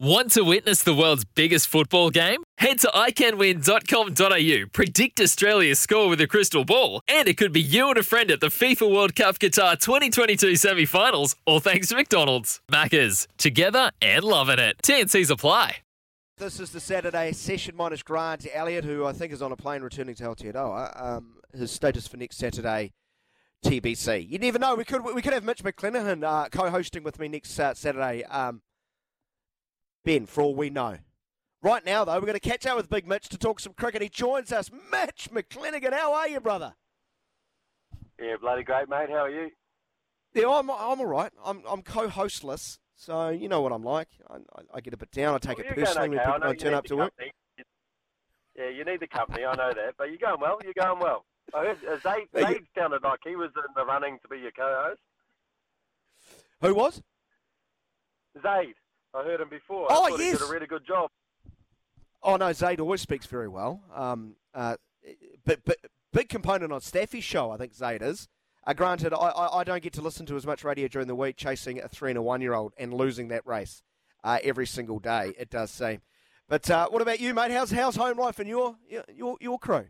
Want 0.00 0.30
to 0.34 0.42
witness 0.44 0.84
the 0.84 0.94
world's 0.94 1.24
biggest 1.24 1.66
football 1.66 2.10
game? 2.10 2.44
Head 2.58 2.78
to 2.80 2.86
iCanWin.com.au, 2.86 4.66
predict 4.72 5.20
Australia's 5.20 5.80
score 5.80 6.08
with 6.08 6.20
a 6.20 6.28
crystal 6.28 6.64
ball, 6.64 7.00
and 7.08 7.26
it 7.26 7.36
could 7.36 7.52
be 7.52 7.60
you 7.60 7.88
and 7.88 7.98
a 7.98 8.04
friend 8.04 8.30
at 8.30 8.38
the 8.38 8.46
FIFA 8.46 8.94
World 8.94 9.16
Cup 9.16 9.40
Qatar 9.40 9.76
2022 9.76 10.54
semi 10.54 10.84
finals, 10.84 11.34
all 11.46 11.58
thanks 11.58 11.88
to 11.88 11.96
McDonald's. 11.96 12.60
Maccas, 12.70 13.26
together 13.38 13.90
and 14.00 14.22
loving 14.22 14.60
it. 14.60 14.76
TNC's 14.84 15.30
apply. 15.30 15.78
This 16.36 16.60
is 16.60 16.70
the 16.70 16.78
Saturday 16.78 17.32
session 17.32 17.74
minus 17.74 18.04
Grant 18.04 18.46
Elliott, 18.54 18.84
who 18.84 19.04
I 19.04 19.12
think 19.12 19.32
is 19.32 19.42
on 19.42 19.50
a 19.50 19.56
plane 19.56 19.82
returning 19.82 20.14
to 20.14 20.22
Aotearoa. 20.22 21.02
Um, 21.02 21.38
his 21.52 21.72
status 21.72 22.06
for 22.06 22.18
next 22.18 22.36
Saturday, 22.36 22.92
TBC. 23.64 24.30
You 24.30 24.38
never 24.38 24.60
know. 24.60 24.76
We 24.76 24.84
could 24.84 25.02
we 25.02 25.22
could 25.22 25.32
have 25.32 25.42
Mitch 25.42 25.64
McClenaghan 25.64 26.22
uh, 26.22 26.48
co-hosting 26.50 27.02
with 27.02 27.18
me 27.18 27.26
next 27.26 27.58
uh, 27.58 27.74
Saturday. 27.74 28.22
Um, 28.26 28.62
Ben, 30.08 30.24
for 30.24 30.40
all 30.42 30.54
we 30.54 30.70
know. 30.70 30.96
Right 31.60 31.84
now, 31.84 32.02
though, 32.02 32.14
we're 32.14 32.22
going 32.22 32.32
to 32.32 32.40
catch 32.40 32.64
up 32.64 32.78
with 32.78 32.88
Big 32.88 33.06
Mitch 33.06 33.28
to 33.28 33.36
talk 33.36 33.60
some 33.60 33.74
cricket. 33.74 34.00
He 34.00 34.08
joins 34.08 34.50
us. 34.52 34.70
Mitch 34.90 35.28
McClenaghan, 35.30 35.92
how 35.92 36.14
are 36.14 36.26
you, 36.26 36.40
brother? 36.40 36.72
Yeah, 38.18 38.36
bloody 38.40 38.62
great, 38.62 38.88
mate. 38.88 39.10
How 39.10 39.24
are 39.26 39.30
you? 39.30 39.50
Yeah, 40.32 40.48
I'm, 40.48 40.70
I'm 40.70 40.98
all 40.98 41.04
right. 41.04 41.30
I'm, 41.44 41.62
I'm 41.68 41.82
co-hostless, 41.82 42.78
so 42.96 43.28
you 43.28 43.50
know 43.50 43.60
what 43.60 43.70
I'm 43.70 43.84
like. 43.84 44.08
I, 44.30 44.38
I 44.72 44.80
get 44.80 44.94
a 44.94 44.96
bit 44.96 45.10
down. 45.10 45.34
I 45.34 45.38
take 45.38 45.58
well, 45.58 45.66
it 45.66 45.74
personally 45.74 46.08
when 46.08 46.18
people 46.20 46.38
don't 46.38 46.58
turn 46.58 46.72
up 46.72 46.84
to 46.84 46.96
work. 46.96 47.12
Yeah, 48.56 48.70
you 48.70 48.86
need 48.86 49.00
the 49.00 49.08
company. 49.08 49.44
I 49.44 49.54
know 49.56 49.74
that, 49.74 49.92
but 49.98 50.04
you're 50.04 50.16
going 50.16 50.40
well. 50.40 50.58
You're 50.64 50.72
going 50.72 51.00
well. 51.00 51.26
I 51.52 51.66
heard 51.66 51.78
uh, 51.86 51.98
Zaid, 51.98 52.28
Zaid 52.34 52.62
sounded 52.74 53.02
like 53.02 53.20
he 53.26 53.36
was 53.36 53.50
in 53.56 53.74
the 53.76 53.84
running 53.84 54.18
to 54.22 54.28
be 54.28 54.38
your 54.38 54.52
co-host. 54.52 55.00
Who 56.62 56.74
was? 56.74 57.02
Zaid. 58.42 58.74
I 59.14 59.24
heard 59.24 59.40
him 59.40 59.48
before. 59.48 59.86
Oh, 59.90 60.08
yes. 60.08 60.18
He 60.18 60.30
did 60.32 60.42
a 60.42 60.52
really 60.52 60.66
good 60.66 60.86
job. 60.86 61.10
Oh, 62.22 62.36
no, 62.36 62.52
Zaid 62.52 62.80
always 62.80 63.00
speaks 63.00 63.26
very 63.26 63.48
well. 63.48 63.80
Um, 63.94 64.34
uh, 64.54 64.76
but, 65.44 65.60
but 65.64 65.78
big 66.12 66.28
component 66.28 66.72
on 66.72 66.80
Staffy's 66.80 67.24
show, 67.24 67.50
I 67.50 67.56
think 67.56 67.74
Zaid 67.74 68.02
is. 68.02 68.28
Uh, 68.66 68.74
granted, 68.74 69.14
I, 69.14 69.16
I, 69.16 69.60
I, 69.60 69.64
don't 69.64 69.82
get 69.82 69.94
to 69.94 70.02
listen 70.02 70.26
to 70.26 70.36
as 70.36 70.44
much 70.44 70.62
radio 70.62 70.88
during 70.88 71.08
the 71.08 71.14
week 71.14 71.36
chasing 71.36 71.80
a 71.80 71.88
three 71.88 72.10
and 72.10 72.18
a 72.18 72.22
one 72.22 72.42
year 72.42 72.52
old 72.52 72.74
and 72.76 72.92
losing 72.92 73.28
that 73.28 73.46
race 73.46 73.82
uh, 74.24 74.38
every 74.42 74.66
single 74.66 74.98
day, 74.98 75.32
it 75.38 75.48
does 75.48 75.70
seem. 75.70 76.02
But 76.48 76.70
uh, 76.70 76.88
what 76.88 77.00
about 77.00 77.20
you, 77.20 77.32
mate? 77.34 77.50
How's, 77.50 77.70
how's 77.70 77.96
home 77.96 78.18
life 78.18 78.38
and 78.38 78.48
your, 78.48 78.76
your, 79.14 79.36
your 79.40 79.58
crew? 79.58 79.86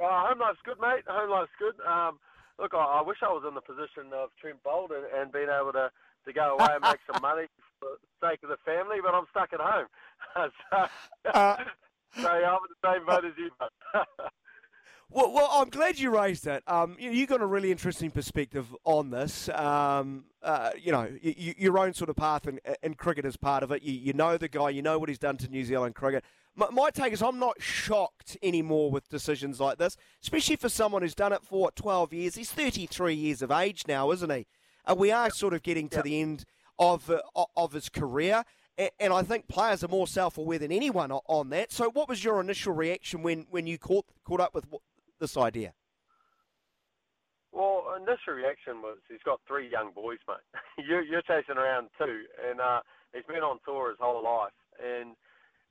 Uh, 0.00 0.26
home 0.26 0.40
life's 0.40 0.58
good, 0.64 0.80
mate. 0.80 1.04
Home 1.06 1.30
life's 1.30 1.52
good. 1.58 1.74
Um, 1.86 2.18
look, 2.58 2.72
I, 2.74 2.78
I, 2.78 3.02
wish 3.02 3.18
I 3.22 3.28
was 3.28 3.44
in 3.46 3.54
the 3.54 3.60
position 3.60 4.12
of 4.12 4.30
Trent 4.40 4.58
Boult 4.64 4.90
and, 4.90 5.04
and 5.14 5.30
being 5.30 5.48
able 5.48 5.72
to 5.72 5.90
to 6.26 6.32
go 6.32 6.56
away 6.56 6.68
and 6.72 6.82
make 6.82 6.98
some 7.12 7.20
money 7.22 7.46
for 7.80 7.88
the 8.00 8.28
sake 8.28 8.40
of 8.42 8.48
the 8.48 8.58
family, 8.64 8.96
but 9.02 9.14
I'm 9.14 9.24
stuck 9.30 9.52
at 9.52 9.60
home. 9.60 9.86
so, 10.70 10.86
uh, 11.34 11.56
so 12.16 12.28
I'm 12.28 12.58
in 12.58 12.70
the 12.82 12.92
same 12.92 13.06
boat 13.06 13.24
as 13.24 13.32
you. 13.36 13.50
Well, 15.14 15.30
well, 15.30 15.48
I'm 15.52 15.68
glad 15.68 15.98
you 15.98 16.08
raised 16.08 16.46
that. 16.46 16.62
Um, 16.66 16.96
you, 16.98 17.10
you 17.10 17.26
got 17.26 17.42
a 17.42 17.46
really 17.46 17.70
interesting 17.70 18.10
perspective 18.10 18.74
on 18.84 19.10
this. 19.10 19.50
Um, 19.50 20.24
uh, 20.42 20.70
you 20.80 20.90
know, 20.90 21.06
you, 21.20 21.52
your 21.58 21.78
own 21.78 21.92
sort 21.92 22.08
of 22.08 22.16
path 22.16 22.48
in, 22.48 22.60
in 22.82 22.94
cricket 22.94 23.26
is 23.26 23.36
part 23.36 23.62
of 23.62 23.70
it. 23.72 23.82
You, 23.82 23.92
you, 23.92 24.14
know 24.14 24.38
the 24.38 24.48
guy, 24.48 24.70
you 24.70 24.80
know 24.80 24.98
what 24.98 25.10
he's 25.10 25.18
done 25.18 25.36
to 25.38 25.48
New 25.48 25.66
Zealand 25.66 25.94
cricket. 25.94 26.24
My, 26.56 26.68
my, 26.70 26.88
take 26.88 27.12
is 27.12 27.20
I'm 27.20 27.38
not 27.38 27.60
shocked 27.60 28.38
anymore 28.42 28.90
with 28.90 29.06
decisions 29.10 29.60
like 29.60 29.76
this, 29.76 29.98
especially 30.22 30.56
for 30.56 30.70
someone 30.70 31.02
who's 31.02 31.14
done 31.14 31.34
it 31.34 31.44
for 31.44 31.60
what, 31.60 31.76
12 31.76 32.14
years. 32.14 32.34
He's 32.36 32.50
33 32.50 33.14
years 33.14 33.42
of 33.42 33.50
age 33.50 33.84
now, 33.86 34.12
isn't 34.12 34.30
he? 34.30 34.46
Uh, 34.84 34.94
we 34.94 35.10
are 35.10 35.30
sort 35.30 35.54
of 35.54 35.62
getting 35.62 35.88
to 35.88 35.96
yep. 35.96 36.04
the 36.04 36.20
end 36.20 36.44
of 36.78 37.08
uh, 37.10 37.20
of 37.56 37.72
his 37.72 37.88
career, 37.88 38.44
and 38.98 39.12
I 39.12 39.22
think 39.22 39.48
players 39.48 39.84
are 39.84 39.88
more 39.88 40.06
self 40.06 40.38
aware 40.38 40.58
than 40.58 40.72
anyone 40.72 41.12
on 41.12 41.50
that. 41.50 41.72
So, 41.72 41.90
what 41.90 42.08
was 42.08 42.24
your 42.24 42.40
initial 42.40 42.72
reaction 42.72 43.22
when, 43.22 43.46
when 43.50 43.66
you 43.66 43.78
caught 43.78 44.06
caught 44.24 44.40
up 44.40 44.54
with 44.54 44.66
this 45.20 45.36
idea? 45.36 45.74
Well, 47.52 47.84
initial 47.96 48.34
reaction 48.34 48.82
was 48.82 48.98
he's 49.08 49.22
got 49.24 49.40
three 49.46 49.70
young 49.70 49.92
boys, 49.94 50.18
mate. 50.26 50.38
you're, 50.88 51.02
you're 51.02 51.22
chasing 51.22 51.58
around 51.58 51.88
two, 51.98 52.24
and 52.48 52.60
uh, 52.60 52.80
he's 53.14 53.26
been 53.28 53.44
on 53.44 53.58
tour 53.64 53.90
his 53.90 53.98
whole 54.00 54.24
life, 54.24 54.56
and 54.82 55.14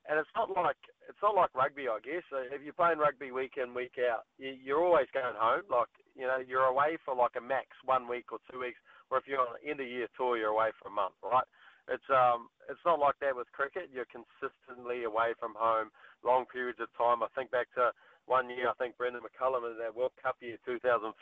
and 0.08 0.18
it's 0.18 0.30
not 0.34 0.48
like 0.56 0.80
it's 1.08 1.18
not 1.22 1.34
like 1.34 1.50
rugby, 1.54 1.88
I 1.88 1.98
guess. 2.02 2.22
If 2.32 2.62
you're 2.62 2.72
playing 2.72 2.98
rugby 2.98 3.30
week 3.30 3.54
in 3.62 3.74
week 3.74 3.98
out, 3.98 4.24
you're 4.38 4.82
always 4.82 5.08
going 5.12 5.36
home. 5.36 5.62
Like 5.68 5.92
you 6.14 6.22
know, 6.22 6.38
you're 6.38 6.64
away 6.64 6.96
for 7.04 7.14
like 7.14 7.36
a 7.36 7.42
max 7.42 7.66
one 7.84 8.08
week 8.08 8.32
or 8.32 8.38
two 8.50 8.60
weeks 8.60 8.78
or 9.12 9.20
if 9.20 9.28
you're 9.28 9.44
on 9.44 9.60
an 9.60 9.68
end 9.68 9.76
of 9.76 9.86
year 9.86 10.08
tour, 10.16 10.40
you're 10.40 10.56
away 10.56 10.72
for 10.80 10.88
a 10.88 10.96
month, 10.96 11.20
right? 11.20 11.44
It's 11.92 12.08
um, 12.08 12.48
it's 12.72 12.80
not 12.88 12.96
like 12.96 13.20
that 13.20 13.36
with 13.36 13.52
cricket. 13.52 13.92
You're 13.92 14.08
consistently 14.08 15.04
away 15.04 15.36
from 15.36 15.52
home, 15.52 15.92
long 16.24 16.48
periods 16.48 16.80
of 16.80 16.88
time. 16.96 17.20
I 17.20 17.28
think 17.36 17.52
back 17.52 17.68
to 17.76 17.92
one 18.24 18.48
year. 18.48 18.72
I 18.72 18.76
think 18.80 18.96
Brendon 18.96 19.20
McCullum 19.20 19.68
in 19.68 19.76
that 19.84 19.92
World 19.92 20.16
Cup 20.16 20.40
year 20.40 20.56
2015 20.64 21.12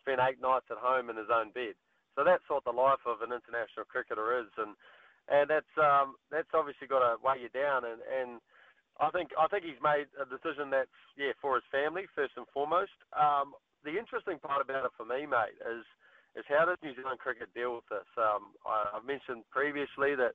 spent 0.00 0.24
eight 0.24 0.40
nights 0.40 0.72
at 0.72 0.80
home 0.80 1.12
in 1.12 1.20
his 1.20 1.28
own 1.28 1.52
bed. 1.52 1.76
So 2.16 2.24
that's 2.24 2.46
what 2.48 2.64
the 2.64 2.72
life 2.72 3.02
of 3.04 3.20
an 3.20 3.34
international 3.36 3.84
cricketer 3.84 4.40
is, 4.40 4.48
and 4.56 4.72
and 5.28 5.50
that's 5.52 5.74
um, 5.76 6.16
that's 6.32 6.54
obviously 6.56 6.88
got 6.88 7.04
to 7.04 7.20
weigh 7.20 7.44
you 7.44 7.52
down. 7.52 7.84
And 7.84 8.00
and 8.06 8.40
I 9.02 9.10
think 9.10 9.34
I 9.34 9.50
think 9.50 9.66
he's 9.66 9.82
made 9.82 10.08
a 10.14 10.24
decision 10.24 10.70
that's 10.70 10.94
yeah 11.18 11.34
for 11.42 11.58
his 11.58 11.66
family 11.74 12.06
first 12.14 12.38
and 12.38 12.46
foremost. 12.54 12.94
Um, 13.12 13.58
the 13.82 13.98
interesting 13.98 14.38
part 14.38 14.62
about 14.62 14.86
it 14.86 14.94
for 14.94 15.02
me, 15.02 15.26
mate, 15.26 15.58
is 15.58 15.82
is 16.36 16.44
how 16.48 16.64
does 16.64 16.80
New 16.82 16.94
Zealand 16.94 17.18
cricket 17.18 17.52
deal 17.54 17.76
with 17.76 17.88
this? 17.92 18.08
Um, 18.16 18.56
I, 18.64 18.96
have 18.96 19.04
mentioned 19.04 19.44
previously 19.50 20.16
that 20.16 20.32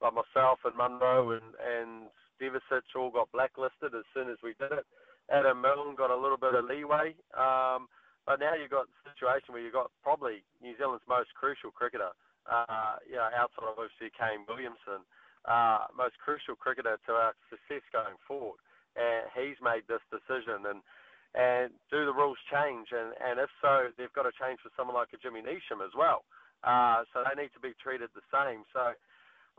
like 0.00 0.14
myself 0.14 0.60
and 0.64 0.76
Munro 0.76 1.32
and, 1.32 1.56
and 1.58 2.12
Devcich 2.38 2.94
all 2.94 3.10
got 3.10 3.32
blacklisted 3.32 3.94
as 3.96 4.06
soon 4.14 4.30
as 4.30 4.38
we 4.42 4.54
did 4.60 4.72
it. 4.72 4.86
Adam 5.28 5.60
Milne 5.60 5.96
got 5.96 6.10
a 6.10 6.16
little 6.16 6.38
bit 6.38 6.54
of 6.54 6.64
leeway. 6.64 7.12
Um, 7.36 7.88
but 8.28 8.40
now 8.40 8.52
you've 8.52 8.72
got 8.72 8.88
a 8.88 9.08
situation 9.08 9.56
where 9.56 9.64
you've 9.64 9.76
got 9.76 9.88
probably 10.04 10.44
New 10.60 10.76
Zealand's 10.76 11.04
most 11.08 11.32
crucial 11.32 11.72
cricketer, 11.72 12.12
uh, 12.44 13.00
you 13.08 13.16
know, 13.16 13.28
outside 13.32 13.64
of 13.64 13.80
obviously 13.80 14.12
Kane 14.12 14.44
Williamson, 14.44 15.00
uh, 15.48 15.88
most 15.96 16.20
crucial 16.20 16.52
cricketer 16.52 17.00
to 17.08 17.12
our 17.16 17.32
success 17.48 17.80
going 17.88 18.20
forward. 18.28 18.60
And 19.00 19.32
he's 19.32 19.56
made 19.64 19.88
this 19.88 20.04
decision. 20.12 20.68
And 20.68 20.84
and 21.34 21.72
do 21.90 22.04
the 22.04 22.14
rules 22.14 22.38
change? 22.48 22.88
And, 22.92 23.12
and 23.20 23.40
if 23.40 23.50
so, 23.60 23.92
they've 23.96 24.12
got 24.12 24.24
to 24.24 24.34
change 24.36 24.60
for 24.62 24.72
someone 24.76 24.96
like 24.96 25.12
a 25.12 25.20
Jimmy 25.20 25.40
Neesham 25.40 25.84
as 25.84 25.92
well. 25.96 26.24
Uh, 26.64 27.04
so 27.12 27.22
they 27.22 27.36
need 27.40 27.52
to 27.54 27.62
be 27.62 27.72
treated 27.78 28.10
the 28.14 28.24
same. 28.32 28.64
So, 28.72 28.96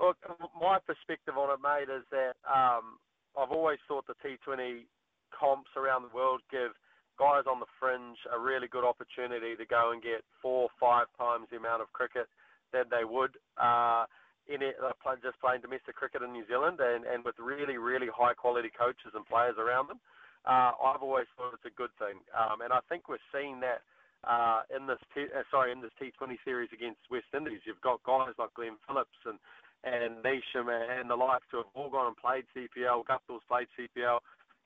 look, 0.02 0.18
my 0.60 0.80
perspective 0.84 1.38
on 1.38 1.54
it, 1.54 1.62
mate, 1.64 1.88
is 1.88 2.04
that 2.12 2.36
um, 2.44 3.00
I've 3.38 3.52
always 3.52 3.80
thought 3.88 4.06
the 4.08 4.20
T20 4.20 4.84
comps 5.32 5.72
around 5.78 6.04
the 6.04 6.16
world 6.16 6.42
give 6.52 6.76
guys 7.20 7.44
on 7.48 7.60
the 7.60 7.70
fringe 7.80 8.18
a 8.32 8.40
really 8.40 8.68
good 8.68 8.88
opportunity 8.88 9.56
to 9.56 9.66
go 9.68 9.92
and 9.92 10.02
get 10.02 10.24
four 10.42 10.72
or 10.72 10.74
five 10.80 11.08
times 11.20 11.48
the 11.52 11.60
amount 11.60 11.84
of 11.84 11.92
cricket 11.92 12.28
that 12.72 12.88
they 12.90 13.04
would 13.04 13.36
uh, 13.60 14.08
in 14.48 14.64
it, 14.64 14.76
uh, 14.82 14.96
just 15.22 15.40
playing 15.40 15.62
domestic 15.62 15.96
cricket 15.96 16.24
in 16.24 16.32
New 16.32 16.48
Zealand 16.48 16.80
and, 16.82 17.06
and 17.06 17.24
with 17.24 17.36
really, 17.38 17.78
really 17.78 18.08
high 18.08 18.34
quality 18.34 18.72
coaches 18.72 19.14
and 19.14 19.28
players 19.28 19.56
around 19.60 19.88
them 19.88 20.00
uh, 20.46 20.72
I've 20.76 21.04
always 21.04 21.28
thought 21.36 21.54
it's 21.54 21.66
a 21.66 21.76
good 21.76 21.92
thing, 22.00 22.20
um, 22.32 22.62
and 22.62 22.72
I 22.72 22.80
think 22.88 23.10
we're 23.10 23.24
seeing 23.32 23.60
that 23.60 23.82
uh, 24.24 24.62
in 24.76 24.88
this 24.88 25.00
uh, 25.16 25.44
sorry 25.52 25.72
in 25.72 25.82
this 25.82 25.92
T20 26.00 26.38
series 26.44 26.70
against 26.74 27.00
West 27.12 27.32
Indies. 27.36 27.62
You've 27.66 27.82
got 27.82 28.04
guys 28.04 28.36
like 28.38 28.54
Glenn 28.54 28.80
Phillips 28.88 29.20
and 29.26 29.40
and 29.84 30.24
Neesham 30.24 30.68
and 30.68 31.10
the 31.10 31.16
like 31.16 31.42
who 31.52 31.58
have 31.58 31.72
all 31.74 31.90
gone 31.90 32.08
and 32.08 32.18
played 32.18 32.44
CPL. 32.56 33.06
Guptill's 33.06 33.44
played 33.48 33.68
CPL, 33.80 34.20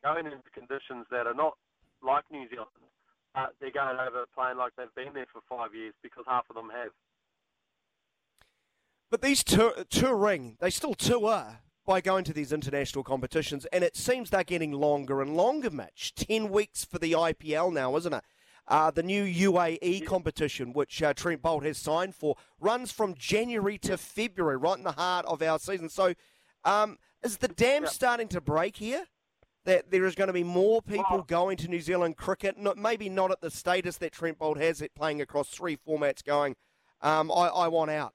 going 0.03 0.25
into 0.25 0.49
conditions 0.53 1.05
that 1.11 1.27
are 1.27 1.37
not 1.37 1.57
like 2.01 2.23
New 2.31 2.49
Zealand. 2.49 2.69
Uh, 3.35 3.47
they're 3.59 3.71
going 3.71 3.97
over 3.97 4.25
playing 4.35 4.57
like 4.57 4.73
they've 4.77 4.93
been 4.95 5.13
there 5.13 5.27
for 5.31 5.41
five 5.49 5.73
years 5.73 5.93
because 6.01 6.23
half 6.27 6.45
of 6.49 6.55
them 6.55 6.69
have. 6.69 6.91
But 9.09 9.21
these 9.21 9.43
tour, 9.43 9.73
touring, 9.89 10.57
they 10.59 10.71
still 10.71 10.95
tour 10.95 11.53
by 11.85 12.01
going 12.01 12.24
to 12.25 12.33
these 12.33 12.53
international 12.53 13.03
competitions, 13.03 13.65
and 13.74 13.83
it 13.83 13.95
seems 13.95 14.30
they're 14.30 14.44
getting 14.44 14.71
longer 14.71 15.21
and 15.21 15.35
longer, 15.35 15.69
Mitch. 15.69 16.13
10 16.15 16.50
weeks 16.50 16.85
for 16.85 17.00
the 17.00 17.12
IPL 17.13 17.74
now, 17.74 17.95
isn't 17.97 18.13
it? 18.13 18.24
uh, 18.68 18.91
the 18.91 19.03
new 19.03 19.24
UAE 19.25 20.06
competition, 20.06 20.74
which 20.74 21.03
uh, 21.03 21.13
Trent 21.13 21.41
Boult 21.41 21.63
has 21.63 21.77
signed 21.77 22.15
for, 22.15 22.35
runs 22.59 22.91
from 22.91 23.15
January 23.15 23.77
to 23.80 23.97
February, 23.97 24.57
right 24.57 24.77
in 24.77 24.83
the 24.83 24.94
heart 24.94 25.25
of 25.25 25.41
our 25.41 25.59
season. 25.59 25.89
So, 25.89 26.13
um, 26.63 26.97
is 27.24 27.38
the 27.38 27.47
dam 27.47 27.88
starting 27.88 28.27
to 28.30 28.41
break 28.41 28.77
here? 28.77 29.06
That 29.65 29.91
there 29.91 30.06
is 30.06 30.15
going 30.15 30.27
to 30.27 30.33
be 30.33 30.44
more 30.44 30.81
people 30.81 31.24
going 31.24 31.56
to 31.57 31.69
New 31.69 31.80
Zealand 31.80 32.18
cricket, 32.18 32.57
not, 32.57 32.77
maybe 32.77 33.07
not 33.07 33.31
at 33.31 33.39
the 33.39 33.50
status 33.50 33.97
that 33.97 34.12
Trent 34.12 34.38
Boult 34.38 34.57
has 34.57 34.81
it 34.81 34.94
playing 34.94 35.21
across 35.21 35.47
three 35.47 35.77
formats 35.77 36.21
going, 36.21 36.57
um, 37.00 37.31
I, 37.31 37.47
I 37.47 37.68
want 37.69 37.89
out. 37.89 38.13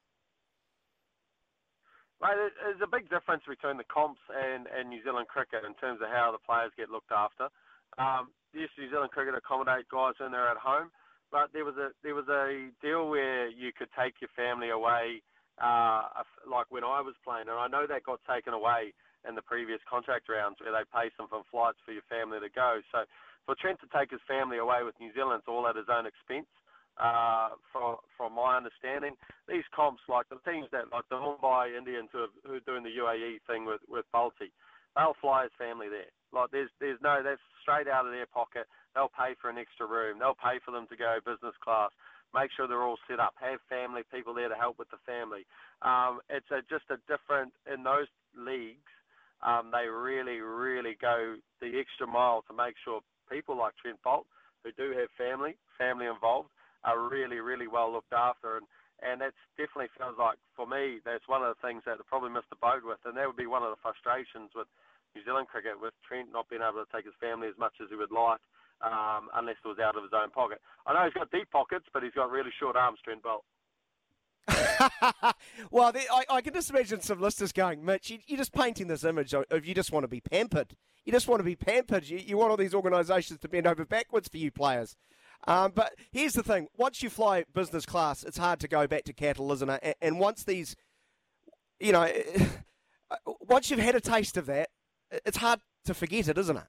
Mate, 2.22 2.50
there's 2.62 2.82
a 2.82 2.90
big 2.90 3.10
difference 3.10 3.44
between 3.46 3.76
the 3.78 3.86
comps 3.86 4.22
and, 4.32 4.66
and 4.66 4.90
New 4.90 5.02
Zealand 5.04 5.28
cricket 5.28 5.64
in 5.66 5.74
terms 5.78 6.00
of 6.02 6.08
how 6.10 6.32
the 6.32 6.42
players 6.42 6.72
get 6.76 6.90
looked 6.90 7.12
after. 7.12 7.46
Um, 7.98 8.32
yes, 8.54 8.70
New 8.78 8.90
Zealand 8.90 9.12
cricket 9.12 9.34
accommodate 9.36 9.86
guys 9.92 10.14
when 10.18 10.32
they're 10.32 10.50
at 10.50 10.58
home, 10.58 10.90
but 11.30 11.52
there 11.52 11.64
was 11.64 11.76
a 11.78 11.90
there 12.02 12.14
was 12.14 12.26
a 12.28 12.70
deal 12.82 13.08
where 13.08 13.48
you 13.48 13.70
could 13.76 13.90
take 13.94 14.18
your 14.20 14.30
family 14.34 14.70
away, 14.70 15.22
uh, 15.62 16.24
like 16.48 16.70
when 16.70 16.84
I 16.84 17.02
was 17.04 17.14
playing, 17.22 17.48
and 17.52 17.58
I 17.58 17.68
know 17.68 17.86
that 17.86 18.02
got 18.02 18.20
taken 18.26 18.52
away 18.52 18.94
in 19.28 19.34
the 19.34 19.42
previous 19.42 19.80
contract 19.88 20.28
rounds 20.28 20.58
where 20.60 20.72
they 20.72 20.86
pay 20.90 21.10
some 21.16 21.28
for 21.28 21.42
flights 21.50 21.78
for 21.84 21.92
your 21.92 22.06
family 22.10 22.40
to 22.40 22.50
go. 22.50 22.80
So 22.90 23.04
for 23.46 23.54
Trent 23.58 23.78
to 23.82 23.88
take 23.94 24.10
his 24.10 24.22
family 24.26 24.58
away 24.58 24.82
with 24.82 24.98
New 24.98 25.12
Zealand, 25.14 25.42
it's 25.42 25.48
all 25.50 25.66
at 25.68 25.76
his 25.76 25.90
own 25.90 26.06
expense. 26.06 26.50
Uh, 26.98 27.54
from 27.70 27.94
from 28.16 28.34
my 28.34 28.58
understanding, 28.58 29.14
these 29.46 29.62
comps 29.70 30.02
like 30.08 30.26
the 30.28 30.42
teams 30.42 30.66
that 30.74 30.90
like 30.90 31.06
the 31.10 31.14
Mumbai 31.14 31.78
Indians 31.78 32.10
who 32.10 32.26
are, 32.26 32.34
who 32.42 32.54
are 32.58 32.66
doing 32.66 32.82
the 32.82 32.90
UAE 32.90 33.38
thing 33.46 33.64
with 33.64 33.78
with 33.86 34.04
Boulty, 34.10 34.50
they'll 34.98 35.14
fly 35.22 35.44
his 35.46 35.54
family 35.54 35.86
there. 35.86 36.10
Like 36.34 36.50
there's 36.50 36.70
there's 36.82 36.98
no 36.98 37.22
that's 37.22 37.40
straight 37.62 37.86
out 37.86 38.04
of 38.04 38.10
their 38.10 38.26
pocket. 38.26 38.66
They'll 38.94 39.14
pay 39.14 39.38
for 39.38 39.48
an 39.48 39.62
extra 39.62 39.86
room. 39.86 40.18
They'll 40.18 40.34
pay 40.34 40.58
for 40.64 40.72
them 40.74 40.90
to 40.90 40.96
go 40.98 41.22
business 41.22 41.54
class. 41.62 41.94
Make 42.34 42.50
sure 42.50 42.66
they're 42.66 42.82
all 42.82 42.98
set 43.06 43.20
up. 43.20 43.38
Have 43.38 43.62
family 43.70 44.02
people 44.12 44.34
there 44.34 44.50
to 44.50 44.58
help 44.58 44.76
with 44.76 44.90
the 44.90 45.00
family. 45.06 45.46
Um, 45.80 46.18
it's 46.28 46.50
a, 46.50 46.66
just 46.66 46.90
a 46.90 46.98
different 47.06 47.54
in 47.70 47.86
those 47.86 48.10
leagues. 48.34 48.90
Um, 49.46 49.70
they 49.70 49.86
really 49.86 50.42
really 50.42 50.98
go 51.00 51.38
the 51.62 51.78
extra 51.78 52.10
mile 52.10 52.42
to 52.50 52.52
make 52.52 52.74
sure 52.82 53.06
people 53.30 53.56
like 53.56 53.78
Trent 53.78 54.02
Boult 54.02 54.26
who 54.66 54.74
do 54.74 54.98
have 54.98 55.14
family 55.14 55.54
family 55.78 56.10
involved 56.10 56.50
are 56.84 56.98
really, 56.98 57.40
really 57.40 57.66
well 57.66 57.92
looked 57.92 58.12
after. 58.12 58.56
And, 58.56 58.66
and 59.02 59.20
that's 59.20 59.38
definitely 59.56 59.90
feels 59.96 60.18
like, 60.18 60.38
for 60.54 60.66
me, 60.66 60.98
that's 61.04 61.26
one 61.26 61.42
of 61.42 61.54
the 61.54 61.62
things 61.62 61.82
that 61.86 61.98
probably 62.06 62.30
missed 62.30 62.50
the 62.50 62.60
boat 62.60 62.82
with. 62.82 62.98
And 63.04 63.16
that 63.16 63.26
would 63.26 63.38
be 63.38 63.46
one 63.46 63.62
of 63.62 63.70
the 63.70 63.80
frustrations 63.82 64.50
with 64.54 64.66
New 65.14 65.22
Zealand 65.24 65.48
cricket, 65.48 65.80
with 65.80 65.94
Trent 66.06 66.30
not 66.32 66.48
being 66.50 66.62
able 66.62 66.82
to 66.82 66.90
take 66.94 67.06
his 67.06 67.16
family 67.20 67.48
as 67.48 67.58
much 67.58 67.78
as 67.82 67.88
he 67.90 67.96
would 67.96 68.12
like, 68.12 68.42
um, 68.82 69.30
unless 69.34 69.56
it 69.62 69.68
was 69.68 69.78
out 69.78 69.96
of 69.96 70.02
his 70.02 70.14
own 70.14 70.30
pocket. 70.30 70.60
I 70.86 70.94
know 70.94 71.04
he's 71.04 71.14
got 71.14 71.30
deep 71.30 71.50
pockets, 71.50 71.86
but 71.92 72.02
he's 72.02 72.14
got 72.14 72.30
really 72.30 72.52
short 72.58 72.76
arms, 72.76 72.98
Trent 73.02 73.22
Boult. 73.22 73.46
well, 75.70 75.92
I, 75.94 76.24
I, 76.30 76.40
can 76.40 76.54
just 76.54 76.70
imagine 76.70 77.00
some 77.00 77.20
listeners 77.20 77.52
going, 77.52 77.84
Mitch, 77.84 78.10
you, 78.10 78.18
are 78.32 78.36
just 78.36 78.52
painting 78.52 78.86
this 78.86 79.04
image 79.04 79.34
of 79.34 79.66
you 79.66 79.74
just 79.74 79.92
want 79.92 80.04
to 80.04 80.08
be 80.08 80.20
pampered. 80.20 80.74
You 81.04 81.12
just 81.12 81.28
want 81.28 81.40
to 81.40 81.44
be 81.44 81.56
pampered. 81.56 82.08
You, 82.08 82.18
you 82.18 82.36
want 82.36 82.50
all 82.50 82.56
these 82.56 82.74
organisations 82.74 83.40
to 83.40 83.48
bend 83.48 83.66
over 83.66 83.84
backwards 83.84 84.28
for 84.28 84.38
you 84.38 84.50
players. 84.50 84.96
Um, 85.46 85.72
but 85.74 85.94
here's 86.10 86.34
the 86.34 86.42
thing: 86.42 86.68
once 86.76 87.02
you 87.02 87.10
fly 87.10 87.44
business 87.54 87.86
class, 87.86 88.24
it's 88.24 88.38
hard 88.38 88.60
to 88.60 88.68
go 88.68 88.86
back 88.86 89.04
to 89.04 89.12
cattle, 89.12 89.52
isn't 89.52 89.70
it? 89.70 89.96
And 90.02 90.18
once 90.18 90.44
these, 90.44 90.76
you 91.80 91.92
know, 91.92 92.10
once 93.40 93.70
you've 93.70 93.80
had 93.80 93.94
a 93.94 94.00
taste 94.00 94.36
of 94.36 94.46
that, 94.46 94.68
it's 95.10 95.38
hard 95.38 95.60
to 95.84 95.94
forget 95.94 96.28
it, 96.28 96.36
isn't 96.36 96.56
it? 96.56 96.66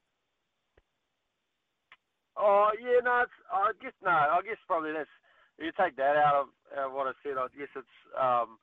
Oh 2.36 2.70
yeah, 2.80 3.04
no, 3.04 3.24
I 3.52 3.72
guess 3.82 3.92
no, 4.02 4.10
I 4.10 4.40
guess 4.44 4.56
probably 4.66 4.92
that's 4.92 5.10
you 5.58 5.72
take 5.76 5.96
that 5.96 6.16
out 6.16 6.48
of 6.76 6.92
what 6.92 7.06
I 7.06 7.12
said. 7.22 7.36
I 7.36 7.48
guess 7.52 7.68
it's 7.76 7.98
um, 8.16 8.56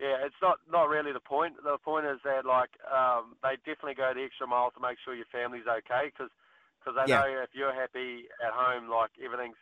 yeah, 0.00 0.26
it's 0.26 0.38
not 0.42 0.58
not 0.66 0.88
really 0.88 1.12
the 1.12 1.22
point. 1.22 1.54
The 1.62 1.78
point 1.78 2.06
is 2.06 2.18
that 2.24 2.44
like 2.44 2.74
um, 2.90 3.38
they 3.42 3.54
definitely 3.62 3.94
go 3.94 4.10
the 4.10 4.26
extra 4.26 4.46
mile 4.46 4.72
to 4.74 4.82
make 4.82 4.98
sure 4.98 5.14
your 5.14 5.30
family's 5.30 5.70
okay 5.70 6.10
because 6.10 6.34
because 6.82 6.98
they 6.98 7.06
yeah. 7.06 7.22
know 7.22 7.46
if 7.46 7.54
you're 7.54 7.72
happy 7.74 8.26
at 8.42 8.50
home, 8.50 8.90
like 8.90 9.14
everything's, 9.22 9.60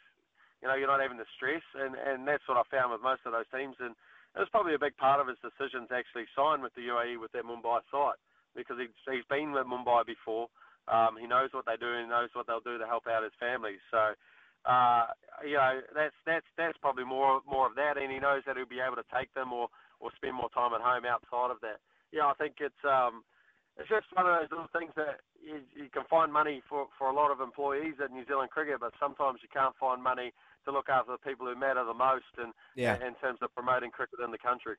you 0.65 0.69
know, 0.69 0.75
you're 0.75 0.89
not 0.89 1.05
having 1.05 1.21
the 1.21 1.29
stress, 1.37 1.63
and 1.77 1.93
and 1.95 2.25
that's 2.25 2.45
what 2.49 2.57
I 2.57 2.65
found 2.73 2.93
with 2.97 3.05
most 3.05 3.29
of 3.29 3.37
those 3.37 3.49
teams, 3.53 3.77
and 3.79 3.93
it 4.33 4.41
was 4.41 4.49
probably 4.49 4.75
a 4.75 4.81
big 4.81 4.97
part 4.97 5.21
of 5.21 5.29
his 5.29 5.39
decision 5.45 5.85
to 5.89 5.95
actually 5.95 6.25
sign 6.33 6.65
with 6.65 6.73
the 6.75 6.89
UAE 6.89 7.21
with 7.21 7.33
that 7.33 7.45
Mumbai 7.45 7.85
site 7.93 8.21
because 8.57 8.81
he's 8.81 8.95
he's 9.05 9.27
been 9.29 9.53
with 9.53 9.69
Mumbai 9.69 10.07
before. 10.07 10.49
Um, 10.89 11.21
he 11.21 11.27
knows 11.27 11.53
what 11.53 11.67
they 11.67 11.77
do 11.77 11.87
and 11.87 12.09
knows 12.09 12.33
what 12.33 12.47
they'll 12.47 12.65
do 12.65 12.79
to 12.79 12.87
help 12.87 13.07
out 13.07 13.23
his 13.23 13.37
family. 13.39 13.77
So, 13.91 14.17
uh, 14.65 15.13
you 15.45 15.55
know, 15.55 15.81
that's 15.95 16.17
that's 16.25 16.49
that's 16.57 16.79
probably 16.79 17.05
more 17.05 17.43
more 17.45 17.67
of 17.67 17.77
that, 17.77 17.99
and 18.01 18.11
he 18.11 18.19
knows 18.19 18.43
that 18.47 18.57
he'll 18.57 18.67
be 18.71 18.83
able 18.83 18.97
to 18.97 19.09
take 19.13 19.33
them 19.35 19.53
or 19.53 19.69
or 20.01 20.11
spend 20.17 20.35
more 20.35 20.51
time 20.51 20.73
at 20.73 20.81
home 20.81 21.05
outside 21.05 21.53
of 21.53 21.61
that. 21.61 21.79
Yeah, 22.11 22.27
I 22.27 22.35
think 22.35 22.59
it's 22.59 22.83
um, 22.83 23.23
it's 23.81 23.89
just 23.89 24.07
one 24.13 24.27
of 24.27 24.39
those 24.39 24.51
little 24.51 24.69
things 24.77 24.93
that 24.97 25.21
you, 25.43 25.61
you 25.75 25.89
can 25.91 26.05
find 26.09 26.33
money 26.33 26.63
for, 26.69 26.87
for 26.99 27.09
a 27.09 27.15
lot 27.15 27.31
of 27.31 27.41
employees 27.41 27.95
at 28.03 28.13
New 28.13 28.27
Zealand 28.27 28.51
cricket, 28.51 28.77
but 28.79 28.93
sometimes 29.01 29.41
you 29.43 29.49
can't 29.53 29.75
find 29.81 30.03
money 30.03 30.33
to 30.67 30.71
look 30.71 30.91
after 30.91 31.13
the 31.13 31.19
people 31.19 31.47
who 31.47 31.59
matter 31.59 31.83
the 31.85 31.95
most 31.95 32.25
and 32.37 32.53
yeah. 32.77 32.95
in 32.97 33.15
terms 33.15 33.39
of 33.41 33.53
promoting 33.55 33.91
cricket 33.91 34.19
in 34.23 34.31
the 34.31 34.39
country. 34.39 34.75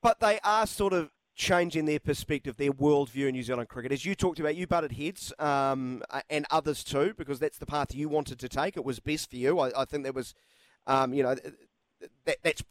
But 0.00 0.20
they 0.20 0.38
are 0.44 0.66
sort 0.66 0.92
of 0.92 1.10
changing 1.34 1.86
their 1.86 1.98
perspective, 1.98 2.56
their 2.56 2.72
worldview 2.72 3.28
in 3.28 3.32
New 3.32 3.42
Zealand 3.42 3.68
cricket. 3.68 3.90
As 3.90 4.04
you 4.04 4.14
talked 4.14 4.38
about, 4.38 4.54
you 4.54 4.68
butted 4.68 4.92
heads, 4.92 5.32
um, 5.40 6.02
and 6.30 6.46
others 6.50 6.84
too, 6.84 7.14
because 7.18 7.40
that's 7.40 7.58
the 7.58 7.66
path 7.66 7.92
you 7.92 8.08
wanted 8.08 8.38
to 8.38 8.48
take. 8.48 8.76
It 8.76 8.84
was 8.84 9.00
best 9.00 9.30
for 9.30 9.36
you. 9.36 9.58
I, 9.58 9.82
I 9.82 9.84
think 9.84 10.04
that 10.04 10.14
was, 10.14 10.32
um, 10.86 11.12
you 11.12 11.24
know, 11.24 11.34
that, 12.24 12.36
that's 12.44 12.62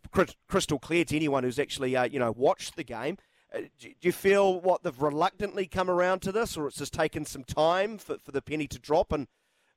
crystal 0.47 0.79
clear 0.79 1.03
to 1.03 1.15
anyone 1.15 1.43
who's 1.43 1.59
actually, 1.59 1.95
uh, 1.95 2.03
you 2.03 2.19
know, 2.19 2.31
watched 2.31 2.77
the 2.77 2.83
game. 2.85 3.17
Uh, 3.53 3.61
do 3.79 3.89
you 4.01 4.11
feel 4.11 4.59
what 4.59 4.83
they've 4.83 5.01
reluctantly 5.01 5.67
come 5.67 5.89
around 5.89 6.21
to 6.21 6.31
this, 6.31 6.57
or 6.57 6.67
it's 6.67 6.77
just 6.77 6.93
taken 6.93 7.25
some 7.25 7.43
time 7.43 7.97
for, 7.97 8.17
for 8.17 8.31
the 8.31 8.41
penny 8.41 8.67
to 8.67 8.79
drop? 8.79 9.11
And 9.11 9.27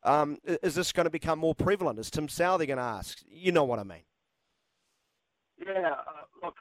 um, 0.02 0.38
is 0.44 0.74
this 0.74 0.92
going 0.92 1.04
to 1.04 1.10
become 1.10 1.38
more 1.38 1.54
prevalent? 1.54 1.98
Is 1.98 2.10
Tim 2.10 2.26
Southee 2.26 2.66
going 2.66 2.78
to 2.78 2.82
ask? 2.82 3.18
You 3.28 3.52
know 3.52 3.64
what 3.64 3.78
I 3.78 3.84
mean? 3.84 4.02
Yeah, 5.64 5.90
uh, 5.90 6.24
look, 6.42 6.54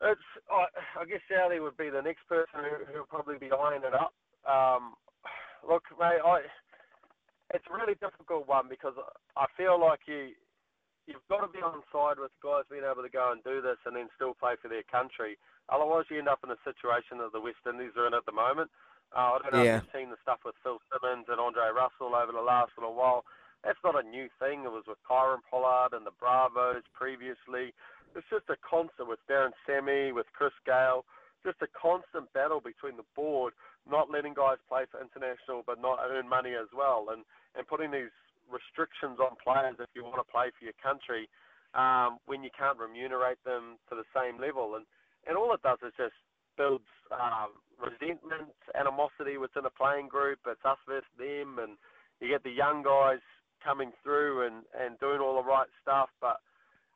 it's 0.00 0.20
I, 0.50 0.64
I 1.00 1.04
guess 1.04 1.20
Southee 1.30 1.62
would 1.62 1.76
be 1.76 1.90
the 1.90 2.02
next 2.02 2.26
person 2.28 2.60
who 2.88 2.98
will 2.98 3.06
probably 3.06 3.38
be 3.38 3.50
eyeing 3.52 3.82
it 3.84 3.94
up. 3.94 4.14
Um, 4.48 4.94
look, 5.68 5.84
mate, 6.00 6.18
I 6.24 6.40
it's 7.54 7.64
a 7.70 7.76
really 7.76 7.94
difficult 8.00 8.48
one 8.48 8.64
because 8.68 8.94
I 9.36 9.46
feel 9.56 9.78
like 9.78 10.00
you 10.06 10.30
you've 11.06 11.26
got 11.28 11.42
to 11.42 11.50
be 11.50 11.62
on 11.62 11.82
side 11.90 12.18
with 12.18 12.30
guys 12.42 12.68
being 12.70 12.86
able 12.86 13.02
to 13.02 13.10
go 13.12 13.34
and 13.34 13.42
do 13.42 13.60
this 13.60 13.78
and 13.86 13.96
then 13.96 14.06
still 14.14 14.34
play 14.34 14.54
for 14.60 14.68
their 14.68 14.86
country. 14.86 15.38
Otherwise, 15.68 16.06
you 16.10 16.18
end 16.18 16.30
up 16.30 16.42
in 16.44 16.50
a 16.50 16.60
situation 16.66 17.18
that 17.18 17.32
the 17.34 17.42
West 17.42 17.62
Indies 17.66 17.94
are 17.98 18.06
in 18.06 18.14
at 18.14 18.26
the 18.26 18.34
moment. 18.34 18.70
Uh, 19.12 19.36
I 19.36 19.38
don't 19.42 19.52
know 19.52 19.62
yeah. 19.62 19.76
if 19.78 19.84
you've 19.84 19.94
seen 19.94 20.10
the 20.10 20.20
stuff 20.22 20.40
with 20.44 20.56
Phil 20.62 20.80
Simmons 20.88 21.28
and 21.28 21.36
Andre 21.36 21.68
Russell 21.74 22.16
over 22.16 22.32
the 22.32 22.42
last 22.42 22.72
little 22.78 22.96
while. 22.96 23.24
That's 23.62 23.78
not 23.84 23.98
a 23.98 24.06
new 24.06 24.26
thing. 24.40 24.64
It 24.64 24.72
was 24.72 24.88
with 24.88 24.98
Kieron 25.06 25.44
Pollard 25.46 25.94
and 25.94 26.06
the 26.06 26.16
Bravos 26.16 26.82
previously. 26.96 27.76
It's 28.16 28.26
just 28.28 28.48
a 28.50 28.58
constant 28.58 29.08
with 29.08 29.20
Darren 29.30 29.54
Sammy, 29.64 30.12
with 30.12 30.26
Chris 30.32 30.54
Gayle. 30.66 31.04
Just 31.44 31.62
a 31.62 31.70
constant 31.74 32.32
battle 32.32 32.60
between 32.60 32.96
the 32.96 33.06
board, 33.14 33.52
not 33.88 34.10
letting 34.10 34.34
guys 34.34 34.62
play 34.68 34.86
for 34.90 35.02
international 35.02 35.62
but 35.66 35.80
not 35.80 35.98
earn 36.06 36.28
money 36.28 36.54
as 36.54 36.70
well, 36.70 37.10
and 37.10 37.26
and 37.54 37.66
putting 37.66 37.90
these 37.90 38.14
restrictions 38.50 39.18
on 39.20 39.38
players 39.38 39.76
if 39.78 39.90
you 39.94 40.02
want 40.04 40.18
to 40.18 40.28
play 40.28 40.50
for 40.54 40.64
your 40.64 40.76
country 40.82 41.28
um, 41.74 42.18
when 42.26 42.42
you 42.42 42.50
can't 42.52 42.78
remunerate 42.78 43.40
them 43.44 43.80
to 43.88 43.96
the 43.96 44.06
same 44.12 44.40
level. 44.40 44.76
And, 44.76 44.84
and 45.26 45.36
all 45.36 45.52
it 45.54 45.62
does 45.62 45.78
is 45.84 45.94
just 45.96 46.16
builds 46.56 46.88
um, 47.12 47.56
resentment, 47.80 48.52
animosity 48.76 49.38
within 49.38 49.64
a 49.64 49.72
playing 49.72 50.08
group. 50.08 50.40
It's 50.46 50.64
us 50.64 50.80
versus 50.86 51.08
them, 51.16 51.58
and 51.60 51.80
you 52.20 52.28
get 52.28 52.44
the 52.44 52.52
young 52.52 52.82
guys 52.82 53.24
coming 53.64 53.92
through 54.02 54.46
and, 54.46 54.66
and 54.76 54.98
doing 55.00 55.20
all 55.20 55.40
the 55.40 55.48
right 55.48 55.70
stuff. 55.80 56.10
But 56.20 56.42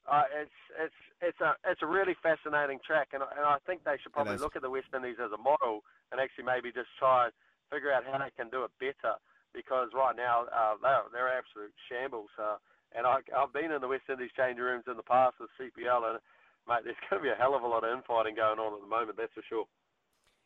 uh, 0.05 0.29
it's 0.35 0.61
it's 0.77 1.01
it's 1.23 1.41
a 1.41 1.57
it's 1.65 1.83
a 1.83 1.89
really 1.89 2.15
fascinating 2.23 2.79
track, 2.85 3.11
and, 3.17 3.23
and 3.23 3.47
I 3.47 3.57
think 3.67 3.83
they 3.83 3.97
should 4.03 4.13
probably 4.13 4.37
look 4.37 4.55
at 4.55 4.63
the 4.63 4.71
West 4.71 4.93
Indies 4.95 5.17
as 5.19 5.33
a 5.33 5.41
model 5.41 5.83
and 6.13 6.21
actually 6.21 6.45
maybe 6.45 6.71
just 6.71 6.93
try 6.99 7.27
and 7.27 7.35
figure 7.73 7.91
out 7.91 8.05
how 8.07 8.19
they 8.19 8.31
can 8.37 8.51
do 8.51 8.63
it 8.63 8.71
better 8.79 9.19
because 9.57 9.89
right 9.97 10.15
now 10.15 10.45
uh, 10.53 10.77
they're 10.83 11.09
they're 11.13 11.33
absolute 11.33 11.73
shambles. 11.89 12.29
Uh, 12.39 12.61
and 12.95 13.07
I, 13.07 13.25
I've 13.37 13.53
been 13.53 13.73
in 13.73 13.81
the 13.81 13.89
West 13.89 14.05
Indies 14.09 14.31
changing 14.37 14.63
rooms 14.63 14.85
in 14.87 14.97
the 14.97 15.03
past 15.03 15.37
with 15.41 15.51
CPL, 15.59 16.11
and 16.11 16.19
mate, 16.69 16.85
there's 16.85 17.01
going 17.11 17.23
to 17.23 17.25
be 17.25 17.33
a 17.33 17.35
hell 17.35 17.57
of 17.57 17.63
a 17.63 17.67
lot 17.67 17.83
of 17.83 17.97
infighting 17.97 18.37
going 18.37 18.61
on 18.61 18.75
at 18.77 18.81
the 18.81 18.87
moment. 18.87 19.17
That's 19.17 19.33
for 19.33 19.43
sure. 19.49 19.65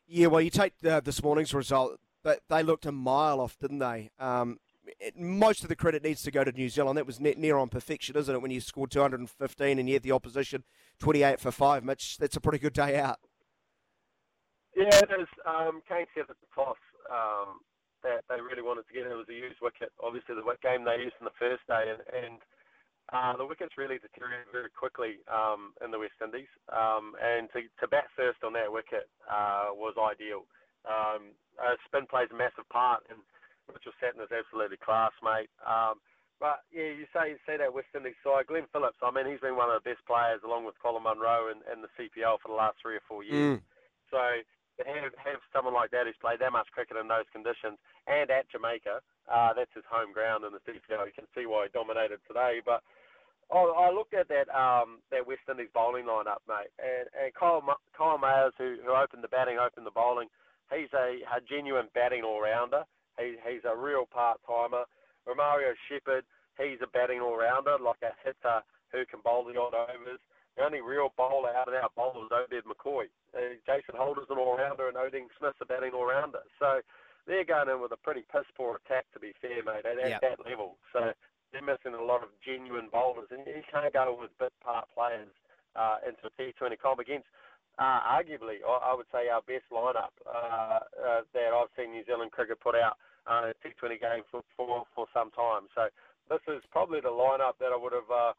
Yeah, 0.07 0.27
well, 0.27 0.41
you 0.41 0.49
take 0.49 0.73
uh, 0.87 1.01
this 1.01 1.21
morning's 1.21 1.53
result, 1.53 1.99
but 2.23 2.39
they 2.49 2.63
looked 2.63 2.85
a 2.85 2.91
mile 2.91 3.39
off, 3.39 3.59
didn't 3.59 3.79
they? 3.79 4.11
Um, 4.17 4.59
it, 4.99 5.17
most 5.17 5.63
of 5.63 5.69
the 5.69 5.75
credit 5.75 6.03
needs 6.03 6.23
to 6.23 6.31
go 6.31 6.43
to 6.43 6.51
New 6.51 6.69
Zealand. 6.69 6.97
That 6.97 7.05
was 7.05 7.19
near 7.19 7.57
on 7.57 7.69
perfection, 7.69 8.17
isn't 8.17 8.33
it? 8.33 8.41
When 8.41 8.51
you 8.51 8.61
scored 8.61 8.91
215 8.91 9.79
and 9.79 9.87
you 9.87 9.95
had 9.95 10.03
the 10.03 10.11
opposition 10.11 10.63
28 10.99 11.39
for 11.39 11.51
five, 11.51 11.83
Mitch, 11.83 12.17
that's 12.17 12.35
a 12.35 12.41
pretty 12.41 12.57
good 12.57 12.73
day 12.73 12.97
out. 12.99 13.19
Yeah, 14.75 14.87
it 14.87 15.09
is. 15.19 15.27
Um, 15.45 15.81
Kane 15.87 16.05
said 16.15 16.25
at 16.29 16.35
the 16.39 16.47
toss, 16.55 16.77
um, 17.11 17.59
that 18.03 18.25
they 18.29 18.41
really 18.41 18.61
wanted 18.65 18.87
to 18.87 18.93
get 18.93 19.05
in 19.05 19.13
was 19.17 19.29
a 19.29 19.35
used 19.37 19.61
wicket. 19.61 19.91
Obviously, 20.01 20.35
the 20.35 20.45
game 20.61 20.83
they 20.83 21.01
used 21.01 21.17
in 21.19 21.25
the 21.25 21.39
first 21.41 21.65
day, 21.67 21.89
and, 21.89 22.01
and 22.11 22.39
uh, 23.11 23.35
the 23.35 23.45
wickets 23.45 23.75
really 23.77 23.99
deteriorated 23.99 24.47
very 24.51 24.71
quickly 24.71 25.19
um, 25.27 25.73
in 25.83 25.91
the 25.91 25.99
West 25.99 26.15
Indies. 26.23 26.49
Um, 26.71 27.13
and 27.19 27.49
to, 27.51 27.67
to 27.81 27.85
bat 27.91 28.07
first 28.15 28.39
on 28.45 28.53
that 28.53 28.71
wicket 28.71 29.09
uh, 29.27 29.75
was 29.75 29.97
ideal. 29.99 30.47
Um, 30.87 31.35
uh, 31.59 31.77
spin 31.85 32.07
plays 32.07 32.31
a 32.31 32.37
massive 32.37 32.67
part, 32.71 33.03
and 33.11 33.19
Mitchell 33.69 33.93
Santner 33.99 34.25
is 34.25 34.33
absolutely 34.33 34.79
class, 34.81 35.13
mate. 35.21 35.51
Um, 35.61 36.01
but 36.41 36.65
yeah, 36.73 36.89
you 36.89 37.05
say 37.13 37.37
you 37.37 37.39
see 37.45 37.61
that 37.61 37.69
West 37.69 37.93
Indies 37.93 38.17
side. 38.25 38.49
Glenn 38.49 38.65
Phillips, 38.73 38.97
I 39.05 39.13
mean, 39.13 39.29
he's 39.29 39.43
been 39.45 39.59
one 39.59 39.69
of 39.69 39.77
the 39.77 39.85
best 39.85 40.01
players 40.09 40.41
along 40.41 40.65
with 40.65 40.73
Colin 40.81 41.05
Munro 41.05 41.53
in, 41.53 41.61
in 41.69 41.85
the 41.85 41.91
CPL 41.93 42.41
for 42.41 42.49
the 42.49 42.57
last 42.57 42.81
three 42.81 42.97
or 42.97 43.05
four 43.05 43.21
years. 43.21 43.59
Mm. 43.59 43.61
So 44.09 44.21
have, 44.79 45.13
have 45.19 45.41
someone 45.51 45.73
like 45.73 45.91
that 45.91 46.07
who's 46.07 46.19
played 46.19 46.39
that 46.39 46.55
much 46.55 46.67
cricket 46.71 46.97
in 46.97 47.07
those 47.07 47.27
conditions 47.31 47.77
and 48.07 48.29
at 48.31 48.49
Jamaica, 48.49 49.03
uh, 49.27 49.51
that's 49.53 49.73
his 49.75 49.87
home 49.87 50.13
ground 50.13 50.43
in 50.43 50.51
the 50.55 50.63
CPL. 50.63 51.05
You 51.05 51.15
can 51.15 51.29
see 51.35 51.45
why 51.45 51.67
he 51.67 51.75
dominated 51.75 52.19
today. 52.27 52.63
But 52.63 52.81
I, 53.51 53.61
I 53.61 53.87
looked 53.91 54.13
at 54.13 54.31
that 54.31 54.47
um, 54.49 55.03
that 55.11 55.27
West 55.27 55.45
Indies 55.49 55.69
bowling 55.73 56.05
lineup, 56.05 56.41
mate, 56.47 56.71
and, 56.79 57.07
and 57.13 57.29
Kyle, 57.35 57.61
Kyle 57.95 58.17
Mayers, 58.17 58.55
who, 58.57 58.77
who 58.81 58.95
opened 58.95 59.23
the 59.23 59.33
batting, 59.33 59.59
opened 59.59 59.85
the 59.85 59.93
bowling. 59.93 60.31
He's 60.71 60.91
a, 60.95 61.19
a 61.27 61.43
genuine 61.43 61.91
batting 61.93 62.23
all 62.23 62.41
rounder. 62.41 62.87
He, 63.19 63.35
he's 63.43 63.67
a 63.67 63.75
real 63.75 64.07
part 64.07 64.39
timer. 64.47 64.87
Romario 65.27 65.73
Shepherd, 65.87 66.25
he's 66.57 66.81
a 66.81 66.87
batting 66.87 67.21
all-rounder, 67.21 67.77
like 67.83 68.01
a 68.01 68.13
hitter 68.23 68.61
who 68.91 69.05
can 69.05 69.21
bowl 69.23 69.45
the 69.45 69.59
odd 69.59 69.73
overs. 69.73 70.21
The 70.57 70.63
only 70.63 70.81
real 70.81 71.13
bowler 71.15 71.55
out 71.55 71.67
of 71.67 71.73
our 71.73 71.89
bowlers 71.95 72.27
is 72.27 72.35
Obed 72.35 72.65
McCoy. 72.67 73.07
Uh, 73.31 73.55
Jason 73.65 73.95
Holder's 73.95 74.27
an 74.29 74.37
all-rounder 74.37 74.87
and 74.89 74.97
Odean 74.97 75.31
Smith's 75.39 75.61
a 75.61 75.65
batting 75.65 75.95
all-rounder. 75.95 76.43
So 76.59 76.81
they're 77.25 77.47
going 77.47 77.69
in 77.69 77.79
with 77.81 77.95
a 77.95 78.01
pretty 78.03 78.23
piss-poor 78.31 78.79
attack, 78.83 79.05
to 79.13 79.19
be 79.19 79.31
fair, 79.39 79.63
mate, 79.63 79.87
at, 79.87 79.95
yep. 79.97 80.21
that 80.21 80.43
level. 80.43 80.75
So 80.91 81.15
they're 81.51 81.63
missing 81.63 81.95
a 81.95 82.03
lot 82.03 82.23
of 82.23 82.29
genuine 82.43 82.89
bowlers, 82.91 83.31
and 83.31 83.47
you 83.47 83.63
can't 83.71 83.93
go 83.93 84.17
with 84.19 84.35
bit 84.39 84.51
part 84.59 84.87
players 84.93 85.31
uh, 85.75 86.03
into 86.03 86.27
a 86.27 86.33
T20 86.35 86.75
comp 86.79 86.99
against 86.99 87.27
uh, 87.79 88.03
arguably, 88.03 88.59
I, 88.67 88.91
I 88.91 88.95
would 88.95 89.07
say, 89.11 89.29
our 89.29 89.41
best 89.41 89.65
lineup 89.71 90.11
uh, 90.27 90.83
uh, 90.91 91.21
that 91.33 91.49
I've 91.55 91.71
seen 91.77 91.91
New 91.91 92.03
Zealand 92.05 92.31
cricket 92.31 92.59
put 92.59 92.75
out 92.75 92.97
uh, 93.27 93.55
T20 93.63 94.01
game 94.01 94.23
for, 94.29 94.41
for 94.57 94.83
for 94.93 95.05
some 95.13 95.31
time. 95.31 95.71
So 95.75 95.87
this 96.29 96.43
is 96.47 96.61
probably 96.71 96.99
the 96.99 97.13
lineup 97.13 97.55
that 97.59 97.71
I 97.71 97.77
would 97.79 97.93
have 97.93 98.11
uh, 98.11 98.33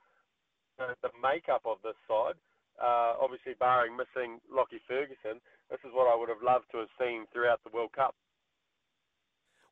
the, 0.79 1.11
makeup 1.23 1.63
of 1.65 1.79
this 1.83 1.97
side. 2.09 2.35
Uh, 2.83 3.15
obviously, 3.21 3.53
barring 3.59 3.97
missing 3.97 4.41
Lockie 4.51 4.81
Ferguson, 4.89 5.41
this 5.71 5.81
is 5.85 5.93
what 5.93 6.11
I 6.13 6.19
would 6.19 6.29
have 6.29 6.43
loved 6.43 6.67
to 6.73 6.79
have 6.79 6.89
seen 7.01 7.27
throughout 7.33 7.61
the 7.65 7.71
World 7.73 7.93
Cup. 7.93 8.15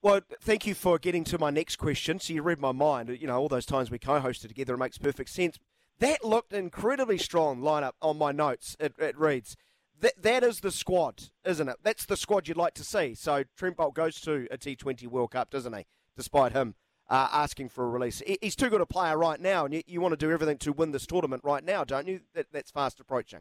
Well, 0.02 0.20
thank 0.40 0.66
you 0.66 0.74
for 0.74 0.98
getting 0.98 1.24
to 1.24 1.38
my 1.38 1.50
next 1.50 1.76
question. 1.76 2.18
So 2.20 2.32
you 2.32 2.42
read 2.42 2.58
my 2.58 2.72
mind. 2.72 3.10
You 3.20 3.26
know, 3.26 3.38
all 3.38 3.48
those 3.48 3.66
times 3.66 3.90
we 3.90 3.98
co-hosted 3.98 4.48
together, 4.48 4.74
it 4.74 4.78
makes 4.78 4.96
perfect 4.96 5.30
sense. 5.30 5.58
That 5.98 6.24
looked 6.24 6.54
incredibly 6.54 7.18
strong 7.18 7.60
lineup 7.60 7.92
on 8.00 8.16
my 8.16 8.32
notes. 8.32 8.76
It, 8.80 8.94
it 8.98 9.18
reads 9.18 9.56
that 10.00 10.22
that 10.22 10.42
is 10.42 10.60
the 10.60 10.70
squad, 10.70 11.24
isn't 11.44 11.68
it? 11.68 11.76
That's 11.82 12.06
the 12.06 12.16
squad 12.16 12.48
you'd 12.48 12.56
like 12.56 12.74
to 12.74 12.84
see. 12.84 13.14
So 13.14 13.44
Trent 13.56 13.76
Boult 13.76 13.94
goes 13.94 14.20
to 14.22 14.46
a 14.50 14.56
T20 14.56 15.06
World 15.08 15.32
Cup, 15.32 15.50
doesn't 15.50 15.76
he? 15.76 15.84
Despite 16.16 16.52
him 16.52 16.74
uh, 17.10 17.28
asking 17.32 17.68
for 17.68 17.84
a 17.84 17.88
release, 17.88 18.22
he's 18.40 18.54
too 18.54 18.70
good 18.70 18.80
a 18.80 18.86
player 18.86 19.18
right 19.18 19.40
now, 19.40 19.64
and 19.64 19.74
you, 19.74 19.82
you, 19.86 20.00
want 20.00 20.12
to 20.12 20.16
do 20.16 20.30
everything 20.30 20.56
to 20.58 20.72
win 20.72 20.92
this 20.92 21.06
tournament 21.06 21.42
right 21.44 21.64
now, 21.64 21.82
don't 21.82 22.06
you? 22.06 22.20
That, 22.34 22.46
that's 22.52 22.70
fast 22.70 23.00
approaching. 23.00 23.40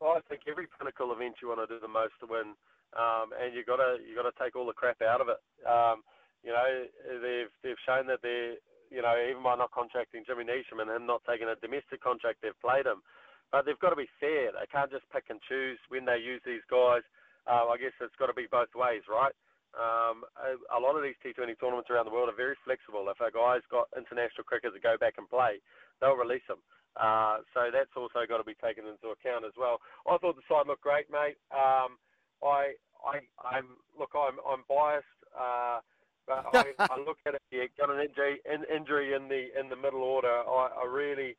Well, 0.00 0.16
I 0.16 0.20
think 0.28 0.42
every 0.48 0.66
pinnacle 0.66 1.12
event 1.12 1.36
you 1.42 1.48
want 1.48 1.60
to 1.60 1.68
do 1.68 1.78
the 1.78 1.88
most 1.88 2.16
to 2.20 2.26
win, 2.26 2.56
um, 2.96 3.36
and 3.36 3.52
you 3.54 3.64
got 3.64 3.76
to 3.76 4.00
you 4.00 4.16
got 4.16 4.28
to 4.28 4.36
take 4.42 4.56
all 4.56 4.66
the 4.66 4.72
crap 4.72 5.00
out 5.02 5.20
of 5.20 5.28
it. 5.28 5.40
Um, 5.68 6.00
you 6.42 6.52
know, 6.52 6.88
they've 7.20 7.52
they've 7.62 7.80
shown 7.84 8.08
that 8.08 8.20
they're 8.24 8.56
you 8.88 9.00
know 9.04 9.12
even 9.16 9.42
by 9.44 9.56
not 9.56 9.72
contracting 9.72 10.24
Jimmy 10.26 10.44
Neesham 10.44 10.80
and 10.80 10.90
him 10.90 11.06
not 11.06 11.20
taking 11.28 11.48
a 11.48 11.56
domestic 11.60 12.00
contract, 12.00 12.40
they've 12.40 12.60
played 12.64 12.84
him. 12.84 13.04
But 13.52 13.64
they've 13.64 13.78
got 13.78 13.90
to 13.90 13.96
be 13.96 14.10
fair. 14.20 14.52
They 14.52 14.68
can't 14.72 14.90
just 14.90 15.08
pick 15.12 15.28
and 15.28 15.40
choose 15.48 15.78
when 15.88 16.04
they 16.04 16.18
use 16.18 16.42
these 16.44 16.64
guys. 16.68 17.04
Uh, 17.46 17.70
I 17.70 17.76
guess 17.78 17.94
it's 18.00 18.16
got 18.18 18.26
to 18.26 18.34
be 18.34 18.50
both 18.50 18.74
ways, 18.74 19.06
right? 19.08 19.32
Um, 19.74 20.24
a, 20.38 20.56
a, 20.72 20.80
lot 20.80 20.96
of 20.96 21.02
these 21.02 21.18
T20 21.20 21.58
tournaments 21.58 21.90
around 21.90 22.06
the 22.06 22.14
world 22.14 22.30
are 22.30 22.36
very 22.36 22.56
flexible. 22.64 23.08
If 23.10 23.20
a 23.20 23.28
guy's 23.28 23.66
got 23.70 23.92
international 23.96 24.46
cricket 24.46 24.72
to 24.72 24.80
go 24.80 24.96
back 24.96 25.18
and 25.18 25.28
play, 25.28 25.60
they'll 26.00 26.16
release 26.16 26.46
him. 26.48 26.62
Uh, 26.96 27.44
so 27.52 27.68
that's 27.68 27.92
also 27.92 28.24
got 28.24 28.40
to 28.40 28.48
be 28.48 28.56
taken 28.56 28.88
into 28.88 29.12
account 29.12 29.44
as 29.44 29.52
well. 29.58 29.84
I 30.08 30.16
thought 30.16 30.36
the 30.36 30.48
side 30.48 30.64
looked 30.64 30.86
great, 30.86 31.12
mate. 31.12 31.36
Um, 31.52 32.00
I, 32.40 32.72
I, 33.04 33.20
I'm 33.44 33.76
look, 33.98 34.16
I'm, 34.16 34.40
I'm 34.48 34.64
biased, 34.64 35.20
uh, 35.36 35.84
but 36.24 36.48
I, 36.56 36.72
I 36.92 36.96
look 36.96 37.20
at 37.28 37.36
it. 37.36 37.42
You 37.52 37.68
got 37.76 37.92
an 37.92 38.00
injury, 38.00 38.40
in, 38.48 38.64
injury 38.72 39.12
in 39.12 39.28
the 39.28 39.52
in 39.52 39.68
the 39.68 39.76
middle 39.76 40.00
order. 40.00 40.40
I, 40.40 40.72
I 40.72 40.86
really 40.88 41.36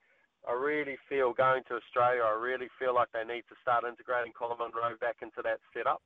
I 0.47 0.53
really 0.55 0.95
feel 1.09 1.33
going 1.33 1.63
to 1.67 1.75
Australia, 1.75 2.23
I 2.23 2.31
really 2.39 2.71
feel 2.79 2.95
like 2.95 3.11
they 3.11 3.27
need 3.27 3.43
to 3.51 3.57
start 3.61 3.83
integrating 3.83 4.31
Colin 4.31 4.57
Munro 4.59 4.95
back 4.95 5.19
into 5.21 5.43
that 5.43 5.59
setup. 5.75 6.01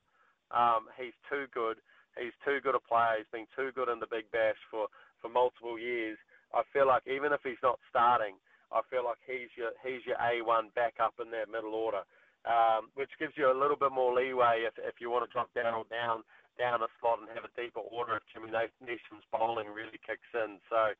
Um, 0.50 0.90
he's 0.98 1.14
too 1.30 1.46
good. 1.54 1.78
He's 2.20 2.36
too 2.44 2.60
good 2.60 2.76
a 2.76 2.84
player. 2.84 3.20
He's 3.20 3.32
been 3.32 3.48
too 3.56 3.72
good 3.76 3.90
in 3.90 4.00
the 4.00 4.10
Big 4.10 4.30
Bash 4.32 4.60
for, 4.70 4.88
for 5.22 5.30
multiple 5.30 5.80
years. 5.80 6.18
I 6.54 6.64
feel 6.74 6.88
like 6.88 7.08
even 7.08 7.32
if 7.32 7.40
he's 7.44 7.62
not 7.64 7.80
starting, 7.90 8.36
I 8.72 8.84
feel 8.88 9.04
like 9.04 9.20
he's 9.28 9.52
your 9.56 9.76
he's 9.84 10.04
your 10.08 10.20
A1 10.20 10.76
backup 10.76 11.16
in 11.20 11.32
that 11.32 11.52
middle 11.52 11.76
order, 11.76 12.04
um, 12.48 12.92
which 12.96 13.12
gives 13.20 13.36
you 13.36 13.52
a 13.52 13.56
little 13.56 13.80
bit 13.80 13.92
more 13.92 14.16
leeway 14.16 14.64
if, 14.68 14.76
if 14.80 15.00
you 15.00 15.12
want 15.12 15.28
to 15.28 15.32
drop 15.32 15.52
down 15.56 15.84
down 15.92 16.24
down 16.60 16.84
a 16.84 16.92
slot 17.00 17.20
and 17.20 17.32
have 17.32 17.48
a 17.48 17.56
deeper 17.56 17.80
order 17.80 18.20
if 18.20 18.24
Jimmy 18.32 18.52
Neesham's 18.52 19.28
bowling 19.32 19.72
really 19.72 20.00
kicks 20.04 20.28
in. 20.36 20.60
So 20.68 20.92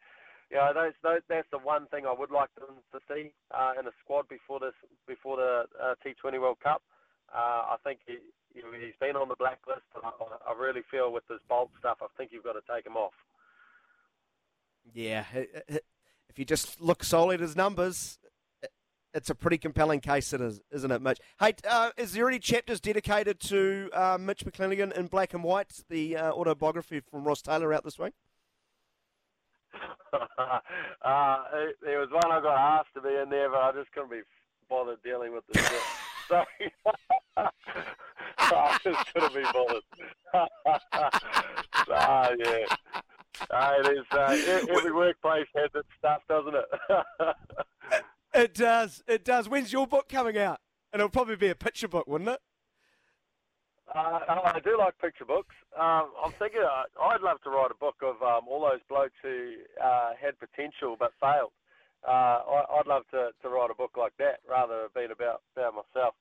yeah, 0.52 0.76
those, 0.76 0.92
those, 1.04 1.24
that's 1.32 1.48
the 1.52 1.64
one 1.64 1.88
thing 1.88 2.04
I 2.04 2.12
would 2.12 2.32
like 2.32 2.52
them 2.56 2.84
to 2.92 3.00
see 3.08 3.32
uh, 3.56 3.80
in 3.80 3.88
a 3.88 3.96
squad 4.04 4.28
before 4.28 4.60
this 4.60 4.76
before 5.08 5.38
the 5.38 5.64
uh, 5.80 5.96
T20 6.04 6.40
World 6.40 6.60
Cup. 6.64 6.84
Uh, 7.32 7.72
I 7.72 7.78
think 7.84 8.00
he, 8.54 8.62
he's 8.80 8.94
been 9.00 9.16
on 9.16 9.28
the 9.28 9.36
blacklist, 9.36 9.82
and 9.96 10.04
I, 10.06 10.52
I 10.52 10.60
really 10.60 10.82
feel 10.90 11.12
with 11.12 11.28
this 11.28 11.40
Boult 11.50 11.70
stuff, 11.80 11.98
I 12.02 12.08
think 12.18 12.32
you've 12.32 12.44
got 12.44 12.54
to 12.54 12.62
take 12.74 12.86
him 12.86 12.98
off. 12.98 13.14
Yeah, 14.94 15.26
if 15.34 16.38
you 16.38 16.46
just 16.46 16.82
look 16.82 17.04
solely 17.04 17.36
at 17.36 17.42
his 17.42 17.56
numbers, 17.56 18.18
it's 19.14 19.30
a 19.30 19.36
pretty 19.36 19.58
compelling 19.58 20.00
case, 20.00 20.34
isn't 20.34 20.92
it, 20.92 21.02
Mitch? 21.02 21.20
Hey, 21.40 21.54
uh, 21.70 21.92
is 21.98 22.14
there 22.14 22.28
any 22.28 22.40
chapters 22.40 22.80
dedicated 22.80 23.40
to 23.42 23.90
uh, 23.94 24.18
Mitch 24.20 24.46
McClenaghan 24.46 24.92
in 24.94 25.08
Black 25.08 25.34
and 25.34 25.44
White, 25.44 25.84
the 25.90 26.18
uh, 26.18 26.32
autobiography 26.32 27.02
from 27.02 27.24
Ross 27.24 27.42
Taylor 27.42 27.74
out 27.74 27.84
this 27.84 28.00
week? 28.00 28.14
uh, 30.14 31.40
there 31.82 32.00
was 32.00 32.10
one 32.12 32.32
I 32.32 32.42
got 32.42 32.58
asked 32.80 32.94
to 32.96 33.02
be 33.02 33.10
in 33.10 33.30
there, 33.30 33.50
but 33.50 33.60
I 33.60 33.72
just 33.74 33.92
couldn't 33.92 34.12
be 34.12 34.22
bothered 34.70 35.04
dealing 35.04 35.34
with 35.34 35.44
the 35.48 35.60
shit. 36.58 36.74
so 37.36 38.56
I 38.56 38.78
just 38.84 39.14
couldn't 39.14 39.34
be 39.34 39.44
bothered. 39.54 39.84
Ah, 41.94 42.30
yeah. 42.38 42.66
It 43.80 43.98
is, 43.98 44.06
uh, 44.12 44.66
every 44.78 44.92
workplace 44.92 45.48
has 45.56 45.70
its 45.74 45.88
stuff, 45.98 46.22
doesn't 46.30 46.56
it? 46.56 46.66
it 48.34 48.54
does. 48.54 49.04
It 49.08 49.26
does. 49.26 49.50
When's 49.50 49.74
your 49.74 49.88
book 49.88 50.08
coming 50.08 50.38
out? 50.38 50.60
And 50.94 51.00
it'll 51.00 51.10
probably 51.10 51.36
be 51.36 51.50
a 51.50 51.56
picture 51.56 51.88
book, 51.88 52.08
wouldn't 52.08 52.30
it? 52.30 52.40
Uh, 53.94 54.20
I 54.30 54.60
do 54.64 54.78
like 54.78 54.98
picture 55.00 55.26
books. 55.26 55.56
Um, 55.78 56.12
I'm 56.24 56.32
thinking 56.40 56.62
uh, 56.62 56.84
I'd 57.04 57.22
love 57.22 57.42
to 57.44 57.50
write 57.50 57.72
a 57.72 57.80
book 57.80 57.96
of 58.02 58.22
um, 58.22 58.48
all 58.50 58.62
those 58.62 58.80
blokes 58.88 59.16
who 59.22 59.54
uh, 59.84 60.12
had 60.22 60.40
potential 60.40 60.96
but 60.98 61.12
failed. 61.20 61.52
Uh, 62.08 62.42
I, 62.42 62.78
would 62.78 62.88
love 62.88 63.04
to, 63.12 63.30
to 63.42 63.50
write 63.50 63.70
a 63.70 63.76
book 63.76 63.92
like 63.98 64.14
that 64.18 64.40
rather 64.50 64.82
than 64.82 64.90
being 64.96 65.12
about 65.12 65.42
about 65.56 65.76
myself. 65.76 66.16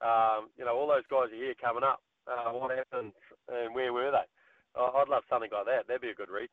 Um, 0.00 0.50
you 0.56 0.64
know, 0.64 0.76
all 0.76 0.86
those 0.86 1.06
guys 1.10 1.32
are 1.32 1.36
here 1.36 1.54
coming 1.60 1.82
up. 1.82 2.00
Uh, 2.26 2.52
what 2.52 2.70
happened 2.70 3.12
and 3.48 3.74
where 3.74 3.92
were 3.92 4.10
they? 4.10 4.80
I'd 4.80 5.08
love 5.08 5.22
something 5.28 5.50
like 5.52 5.66
that. 5.66 5.86
That'd 5.86 6.02
be 6.02 6.10
a 6.10 6.14
good 6.14 6.30
read. 6.30 6.48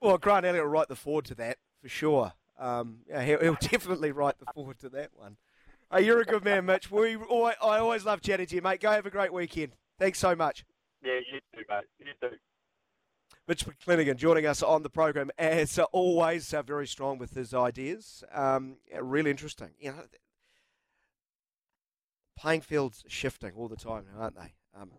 Well, 0.00 0.18
Grant 0.18 0.46
Elliott 0.46 0.64
will 0.64 0.70
write 0.70 0.88
the 0.88 0.96
foreword 0.96 1.26
to 1.26 1.34
that 1.36 1.58
for 1.82 1.88
sure. 1.88 2.32
Um, 2.58 2.98
yeah, 3.08 3.22
he'll, 3.22 3.40
he'll 3.40 3.54
definitely 3.60 4.12
write 4.12 4.38
the 4.38 4.46
foreword 4.54 4.78
to 4.80 4.88
that 4.90 5.10
one. 5.14 5.36
Hey, 5.92 6.04
you're 6.04 6.20
a 6.20 6.24
good 6.24 6.44
man, 6.44 6.66
Mitch. 6.66 6.90
We, 6.90 7.16
I 7.16 7.54
always 7.60 8.04
love 8.04 8.20
chatting 8.20 8.46
to 8.46 8.54
you, 8.54 8.62
mate. 8.62 8.80
Go 8.80 8.90
have 8.90 9.06
a 9.06 9.10
great 9.10 9.32
weekend. 9.32 9.72
Thanks 9.98 10.18
so 10.18 10.36
much. 10.36 10.64
Yeah, 11.02 11.20
you 11.32 11.40
too, 11.54 11.64
mate. 11.68 11.84
You 11.98 12.12
too. 12.20 12.36
Mitch 13.48 13.64
McClenaghan 13.64 14.16
joining 14.16 14.44
us 14.44 14.62
on 14.62 14.82
the 14.82 14.90
program 14.90 15.30
as 15.38 15.78
always, 15.90 16.52
uh, 16.52 16.60
very 16.60 16.86
strong 16.86 17.16
with 17.16 17.32
his 17.32 17.54
ideas. 17.54 18.22
Um, 18.30 18.76
really 19.00 19.30
interesting. 19.30 19.70
You 19.80 19.92
know, 19.92 20.02
playing 22.38 22.60
fields 22.60 23.04
shifting 23.08 23.52
all 23.56 23.68
the 23.68 23.76
time, 23.76 24.04
aren't 24.18 24.36
they? 24.36 24.52
Um, 24.78 24.90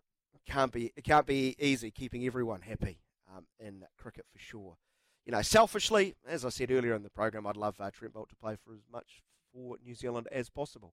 can't 0.47 0.71
be 0.71 0.91
it 0.95 1.03
can't 1.03 1.27
be 1.27 1.55
easy 1.59 1.91
keeping 1.91 2.25
everyone 2.25 2.61
happy 2.61 2.97
um, 3.31 3.45
in 3.59 3.83
cricket 3.99 4.25
for 4.33 4.39
sure. 4.39 4.77
You 5.27 5.31
know, 5.31 5.43
selfishly, 5.43 6.15
as 6.27 6.43
I 6.43 6.49
said 6.49 6.71
earlier 6.71 6.95
in 6.95 7.03
the 7.03 7.11
program, 7.11 7.45
I'd 7.45 7.55
love 7.55 7.75
uh, 7.79 7.91
Trent 7.91 8.15
Boult 8.15 8.29
to 8.29 8.35
play 8.35 8.55
for 8.65 8.73
as 8.73 8.81
much 8.91 9.21
for 9.53 9.77
New 9.85 9.93
Zealand 9.93 10.27
as 10.31 10.49
possible. 10.49 10.87